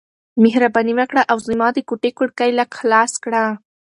[0.43, 3.43] مهرباني وکړه او زما د کوټې کړکۍ لږ خلاص کړه.